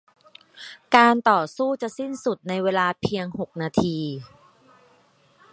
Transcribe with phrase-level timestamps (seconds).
[0.95, 3.97] การต่อสู้จะสิ้นสุดในเวลาเพียงหกนาที